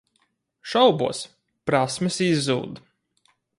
[0.71, 1.19] Šaubos.
[1.71, 2.83] Prasmes izzūd.